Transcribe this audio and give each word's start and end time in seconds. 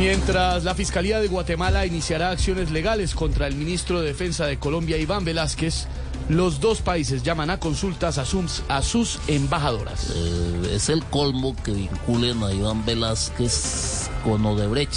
Mientras 0.00 0.64
la 0.64 0.74
Fiscalía 0.74 1.20
de 1.20 1.28
Guatemala 1.28 1.84
iniciará 1.84 2.30
acciones 2.30 2.70
legales 2.70 3.14
contra 3.14 3.46
el 3.46 3.54
ministro 3.54 4.00
de 4.00 4.06
Defensa 4.06 4.46
de 4.46 4.58
Colombia, 4.58 4.96
Iván 4.96 5.26
Velázquez, 5.26 5.88
los 6.30 6.58
dos 6.58 6.80
países 6.80 7.22
llaman 7.22 7.50
a 7.50 7.60
consultas 7.60 8.16
a 8.16 8.24
sus, 8.24 8.62
a 8.68 8.80
sus 8.80 9.18
embajadoras. 9.28 10.10
Eh, 10.16 10.70
es 10.72 10.88
el 10.88 11.04
colmo 11.04 11.54
que 11.62 11.72
vinculen 11.72 12.42
a 12.42 12.50
Iván 12.50 12.86
Velázquez 12.86 14.08
con 14.24 14.46
Odebrecht, 14.46 14.94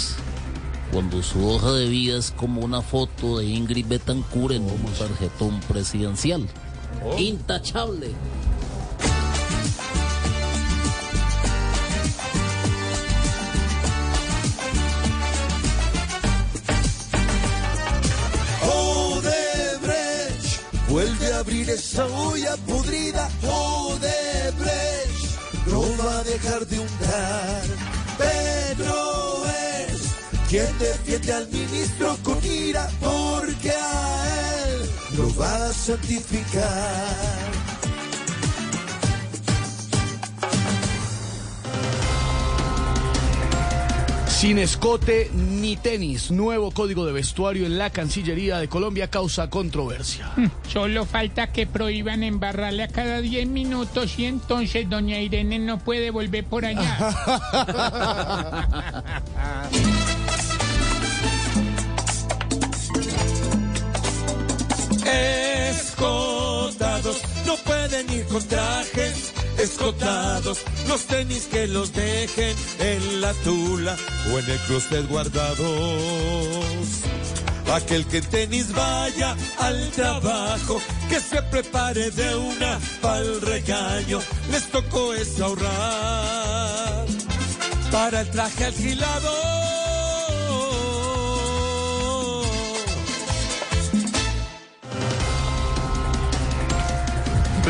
cuando 0.90 1.22
su 1.22 1.50
hoja 1.50 1.72
de 1.72 1.86
vida 1.86 2.16
es 2.16 2.30
como 2.30 2.62
una 2.62 2.80
foto 2.80 3.40
de 3.40 3.44
Ingrid 3.44 3.86
Betancourt 3.86 4.54
en 4.54 4.62
un 4.62 4.86
tarjetón 4.98 5.60
presidencial. 5.68 6.48
Intachable. 7.18 8.08
Vuelve 20.94 21.32
a 21.32 21.38
abrir 21.40 21.68
esa 21.70 22.06
olla 22.06 22.56
podrida. 22.68 23.28
Odebrecht 23.42 25.22
no 25.66 25.80
va 25.98 26.18
a 26.20 26.22
dejar 26.22 26.64
de 26.66 26.78
hundar. 26.78 27.62
Pedro 28.16 29.44
es 29.90 30.02
quien 30.48 30.78
defiende 30.78 31.32
al 31.32 31.48
ministro 31.48 32.16
con 32.22 32.38
ira 32.44 32.88
porque 33.00 33.70
a 33.70 34.66
él 34.66 34.90
lo 35.16 35.34
va 35.34 35.66
a 35.66 35.72
santificar. 35.72 37.43
Sin 44.44 44.58
escote 44.58 45.30
ni 45.32 45.74
tenis, 45.74 46.30
nuevo 46.30 46.70
código 46.70 47.06
de 47.06 47.12
vestuario 47.12 47.64
en 47.64 47.78
la 47.78 47.88
Cancillería 47.88 48.58
de 48.58 48.68
Colombia 48.68 49.08
causa 49.08 49.48
controversia. 49.48 50.32
Solo 50.68 51.06
falta 51.06 51.46
que 51.46 51.66
prohíban 51.66 52.22
embarrarle 52.22 52.82
a 52.82 52.88
cada 52.88 53.22
10 53.22 53.48
minutos 53.48 54.18
y 54.18 54.26
entonces 54.26 54.86
doña 54.90 55.18
Irene 55.18 55.58
no 55.58 55.78
puede 55.78 56.10
volver 56.10 56.44
por 56.44 56.66
allá. 56.66 56.98
Escotados, 65.70 67.22
no 67.46 67.56
pueden 67.64 68.12
ir 68.12 68.26
con 68.26 68.46
trajes. 68.46 69.33
Escotados, 69.64 70.58
los 70.88 71.06
tenis 71.06 71.48
que 71.50 71.66
los 71.66 71.90
dejen 71.94 72.54
en 72.80 73.22
la 73.22 73.32
tula 73.32 73.96
o 74.30 74.38
en 74.38 74.50
el 74.50 74.58
closet 74.66 75.08
guardados. 75.08 75.56
Aquel 77.72 78.04
que 78.04 78.18
en 78.18 78.26
tenis 78.26 78.74
vaya 78.74 79.34
al 79.58 79.90
trabajo, 79.92 80.82
que 81.08 81.18
se 81.18 81.40
prepare 81.44 82.10
de 82.10 82.36
una 82.36 82.78
pa'l 83.00 83.40
regaño. 83.40 84.20
Les 84.50 84.70
tocó 84.70 85.14
es 85.14 85.40
ahorrar 85.40 87.06
para 87.90 88.20
el 88.20 88.30
traje 88.30 88.66
alquilado. 88.66 89.63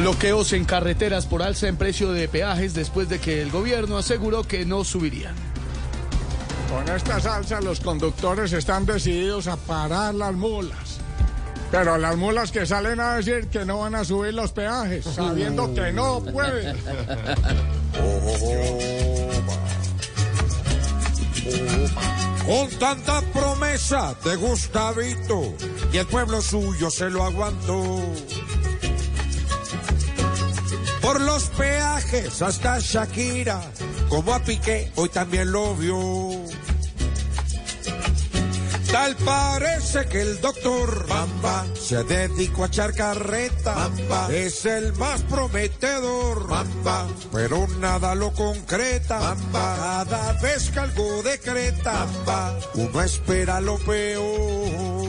Bloqueos 0.05 0.53
en 0.53 0.67
carreteras 0.67 1.25
por 1.25 1.43
alza 1.43 1.67
en 1.67 1.79
precio 1.79 2.13
de 2.13 2.29
peajes 2.29 2.75
después 2.75 3.09
de 3.09 3.19
que 3.19 3.41
el 3.41 3.51
gobierno 3.51 3.97
aseguró 3.97 4.45
que 4.45 4.67
no 4.67 4.85
subirían. 4.85 5.35
Con 6.71 6.95
esta 6.95 7.19
salsa 7.21 7.63
los 7.63 7.81
conductores 7.81 8.53
están 8.53 8.85
decididos 8.85 9.47
a 9.47 9.57
parar 9.57 10.15
las 10.15 10.35
mulas. 10.35 10.99
Pero 11.71 11.97
las 11.97 12.19
mulas 12.19 12.53
que 12.53 12.67
salen 12.67 13.01
a 13.01 13.17
decir 13.17 13.49
que 13.49 13.65
no 13.65 13.79
van 13.79 13.95
a 13.95 14.05
subir 14.05 14.35
los 14.35 14.53
peajes, 14.53 15.07
sabiendo 15.07 15.73
que 15.75 15.91
no 15.91 16.23
pueden. 16.23 16.77
Con 22.45 22.69
tanta 22.79 23.23
promesa 23.33 24.15
de 24.23 24.37
Gustavito 24.37 25.55
y 25.95 25.97
el 25.97 26.07
pueblo 26.07 26.43
suyo 26.43 26.91
se 26.91 27.09
lo 27.09 27.25
aguantó. 27.25 28.03
Por 31.15 31.23
los 31.23 31.45
peajes 31.51 32.43
hasta 32.43 32.81
Shakira, 32.81 33.61
como 34.09 34.35
a 34.35 34.43
Piqué, 34.43 34.91
hoy 34.97 35.09
también 35.11 35.53
lo 35.53 35.77
vio. 35.77 36.43
Tal 38.91 39.15
parece 39.25 40.07
que 40.07 40.23
el 40.23 40.41
doctor 40.41 41.07
Bamba 41.07 41.67
se 41.81 42.03
dedicó 42.03 42.65
a 42.65 42.67
echar 42.67 42.95
carreta. 42.95 43.75
Bamba 43.75 44.29
es 44.33 44.67
el 44.67 44.93
más 44.95 45.23
prometedor. 45.23 46.49
Bamba, 46.49 47.07
pero 47.33 47.69
nada 47.79 48.17
lo 48.17 48.33
concreta. 48.33 49.21
Bamba, 49.21 49.77
cada 49.79 50.33
vez 50.41 50.69
que 50.69 50.81
algo 50.81 51.23
decreta. 51.23 51.93
Bamba, 52.27 52.59
uno 52.75 53.01
espera 53.01 53.61
lo 53.61 53.79
peor. 53.79 55.04